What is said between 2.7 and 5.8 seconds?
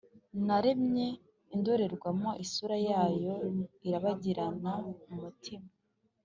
yayo irabagirana, umutima;